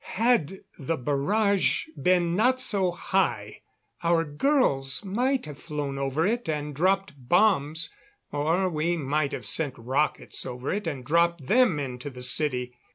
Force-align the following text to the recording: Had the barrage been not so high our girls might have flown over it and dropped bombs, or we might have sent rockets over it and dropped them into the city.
Had 0.15 0.61
the 0.79 0.97
barrage 0.97 1.85
been 1.95 2.35
not 2.35 2.59
so 2.59 2.89
high 2.89 3.61
our 4.01 4.23
girls 4.23 5.05
might 5.05 5.45
have 5.45 5.59
flown 5.59 5.99
over 5.99 6.25
it 6.25 6.49
and 6.49 6.73
dropped 6.73 7.13
bombs, 7.15 7.91
or 8.31 8.67
we 8.67 8.97
might 8.97 9.31
have 9.31 9.45
sent 9.45 9.77
rockets 9.77 10.43
over 10.43 10.73
it 10.73 10.87
and 10.87 11.05
dropped 11.05 11.45
them 11.45 11.77
into 11.79 12.09
the 12.09 12.23
city. 12.23 12.73